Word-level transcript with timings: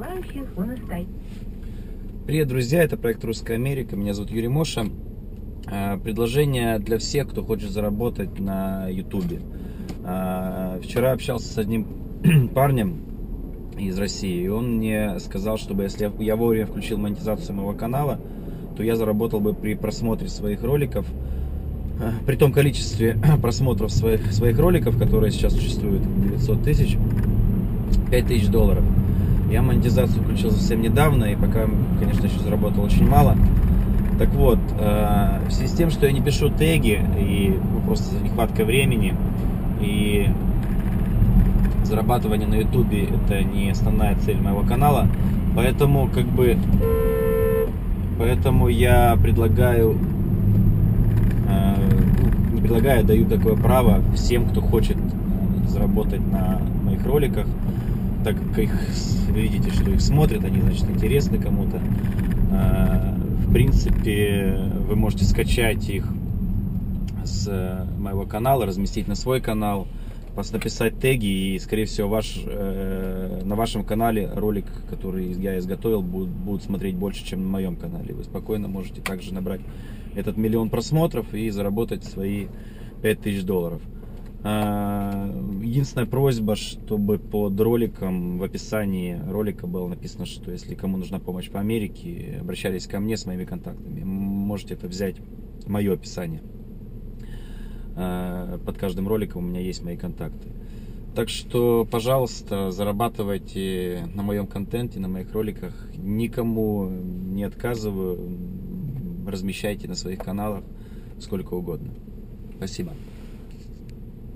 желающих 0.00 0.56
выносить. 0.56 1.08
Привет, 2.26 2.48
друзья, 2.48 2.82
это 2.82 2.96
проект 2.96 3.22
Русская 3.22 3.54
Америка, 3.54 3.96
меня 3.96 4.14
зовут 4.14 4.30
Юрий 4.30 4.48
Моша. 4.48 4.86
А, 5.66 5.98
Предложение 5.98 6.78
для 6.78 6.98
всех, 6.98 7.28
кто 7.28 7.42
хочет 7.44 7.70
заработать 7.70 8.38
на 8.38 8.88
Ютубе. 8.88 9.40
А, 10.02 10.80
Вчера 10.82 11.12
общался 11.12 11.48
с 11.48 11.58
одним 11.58 11.86
парнем 12.54 13.02
из 13.78 13.98
России, 13.98 14.44
и 14.44 14.48
он 14.48 14.78
мне 14.78 15.18
сказал, 15.20 15.58
чтобы 15.58 15.82
если 15.82 16.10
я 16.18 16.36
вовремя 16.36 16.66
включил 16.66 16.96
монетизацию 16.96 17.56
моего 17.56 17.74
канала, 17.74 18.18
то 18.76 18.82
я 18.82 18.96
заработал 18.96 19.40
бы 19.40 19.52
при 19.52 19.74
просмотре 19.74 20.28
своих 20.28 20.62
роликов, 20.62 21.04
а, 22.00 22.12
при 22.24 22.36
том 22.36 22.52
количестве 22.52 23.18
просмотров 23.42 23.92
своих, 23.92 24.32
своих 24.32 24.58
роликов, 24.58 24.98
которые 24.98 25.30
сейчас 25.30 25.52
существуют, 25.52 26.02
900 26.22 26.62
тысяч, 26.62 26.96
5 28.10 28.26
тысяч 28.26 28.48
долларов. 28.48 28.84
Я 29.50 29.62
монетизацию 29.62 30.22
включил 30.22 30.52
совсем 30.52 30.80
недавно, 30.80 31.24
и 31.24 31.34
пока, 31.34 31.66
конечно, 31.98 32.26
еще 32.26 32.38
заработал 32.38 32.84
очень 32.84 33.08
мало. 33.08 33.36
Так 34.16 34.28
вот, 34.30 34.60
э, 34.78 35.40
в 35.48 35.50
связи 35.50 35.72
с 35.72 35.76
тем, 35.76 35.90
что 35.90 36.06
я 36.06 36.12
не 36.12 36.20
пишу 36.20 36.50
теги, 36.50 37.00
и 37.18 37.58
ну, 37.58 37.80
просто 37.80 38.14
нехватка 38.22 38.64
времени, 38.64 39.16
и 39.80 40.28
зарабатывание 41.82 42.46
на 42.46 42.54
ютубе 42.54 43.06
это 43.06 43.42
не 43.42 43.70
основная 43.70 44.14
цель 44.24 44.40
моего 44.40 44.62
канала, 44.62 45.08
поэтому 45.56 46.08
как 46.08 46.26
бы, 46.26 46.56
поэтому 48.18 48.68
я 48.68 49.18
предлагаю, 49.20 49.96
э, 51.48 51.74
ну, 52.20 52.54
не 52.54 52.60
предлагаю, 52.60 53.04
даю 53.04 53.26
такое 53.26 53.56
право 53.56 54.00
всем, 54.14 54.44
кто 54.44 54.60
хочет 54.60 54.96
э, 54.96 55.68
заработать 55.68 56.24
на 56.30 56.60
моих 56.84 57.04
роликах, 57.04 57.46
так 58.24 58.36
как 58.36 58.58
их, 58.58 58.72
видите, 59.30 59.70
что 59.70 59.90
их 59.90 60.00
смотрят, 60.00 60.44
они, 60.44 60.60
значит, 60.60 60.88
интересны 60.90 61.38
кому-то. 61.38 61.80
Э, 62.52 63.14
В 63.46 63.52
принципе, 63.52 64.56
вы 64.88 64.96
можете 64.96 65.24
скачать 65.24 65.88
их 65.88 66.06
с 67.24 67.46
э, 67.48 67.84
моего 67.98 68.24
канала, 68.26 68.66
разместить 68.66 69.08
на 69.08 69.14
свой 69.14 69.40
канал, 69.40 69.86
пос- 70.36 70.52
написать 70.52 70.98
теги, 71.00 71.54
и, 71.54 71.58
скорее 71.58 71.86
всего, 71.86 72.08
ваш, 72.08 72.40
э, 72.46 73.42
на 73.44 73.54
вашем 73.56 73.84
канале 73.84 74.30
ролик, 74.34 74.66
который 74.88 75.32
я 75.32 75.58
изготовил, 75.58 76.02
будут, 76.02 76.28
будут 76.28 76.62
смотреть 76.62 76.94
больше, 76.96 77.24
чем 77.24 77.42
на 77.42 77.48
моем 77.48 77.76
канале. 77.76 78.14
Вы 78.14 78.24
спокойно 78.24 78.68
можете 78.68 79.00
также 79.00 79.34
набрать 79.34 79.60
этот 80.14 80.36
миллион 80.36 80.70
просмотров 80.70 81.32
и 81.34 81.50
заработать 81.50 82.04
свои 82.04 82.46
5000 83.02 83.42
долларов. 83.44 83.80
А, 84.42 85.28
Единственная 85.62 86.06
просьба, 86.06 86.56
чтобы 86.56 87.18
под 87.18 87.60
роликом 87.60 88.38
в 88.38 88.42
описании 88.42 89.20
ролика 89.28 89.66
было 89.66 89.86
написано, 89.88 90.26
что 90.26 90.50
если 90.50 90.74
кому 90.74 90.96
нужна 90.96 91.18
помощь 91.18 91.50
по 91.50 91.60
Америке, 91.60 92.38
обращались 92.40 92.86
ко 92.86 92.98
мне 92.98 93.16
с 93.16 93.26
моими 93.26 93.44
контактами. 93.44 94.02
Можете 94.02 94.74
это 94.74 94.88
взять 94.88 95.16
мое 95.66 95.92
описание. 95.92 96.42
А, 97.96 98.58
Под 98.58 98.78
каждым 98.78 99.06
роликом 99.08 99.44
у 99.44 99.46
меня 99.46 99.60
есть 99.60 99.82
мои 99.82 99.96
контакты. 99.96 100.48
Так 101.14 101.28
что, 101.28 101.86
пожалуйста, 101.90 102.70
зарабатывайте 102.70 104.08
на 104.14 104.22
моем 104.22 104.46
контенте, 104.46 105.00
на 105.00 105.08
моих 105.08 105.32
роликах. 105.32 105.88
Никому 105.96 106.88
не 106.88 107.44
отказываю. 107.44 108.18
Размещайте 109.26 109.88
на 109.88 109.96
своих 109.96 110.20
каналах 110.20 110.64
сколько 111.20 111.54
угодно. 111.54 111.90
Спасибо. 112.56 112.92